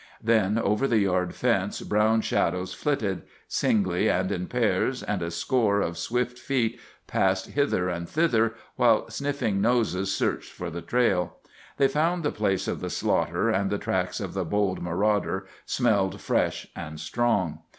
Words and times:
Then 0.23 0.57
over 0.57 0.87
the 0.87 0.97
yard 0.97 1.35
fence 1.35 1.81
brown 1.81 2.21
shadows 2.21 2.73
flitted; 2.73 3.21
singly 3.47 4.09
and 4.09 4.31
in 4.31 4.47
pairs, 4.47 5.03
and 5.03 5.21
a 5.21 5.29
score 5.29 5.79
of 5.81 5.95
swift 5.95 6.39
feet 6.39 6.79
passed 7.05 7.49
hither 7.49 7.87
and 7.87 8.09
thither, 8.09 8.55
while 8.77 9.07
sniffing 9.11 9.61
noses 9.61 10.11
searched 10.11 10.51
for 10.51 10.71
the 10.71 10.81
trail. 10.81 11.37
They 11.77 11.87
found 11.87 12.23
the 12.23 12.31
place 12.31 12.67
of 12.67 12.79
the 12.81 12.89
slaughter, 12.89 13.51
and 13.51 13.69
the 13.69 13.77
tracks 13.77 14.19
of 14.19 14.33
the 14.33 14.43
bold 14.43 14.81
marauder 14.81 15.45
smelled 15.67 16.19
fresh 16.19 16.65
and 16.75 16.99
strong. 16.99 17.59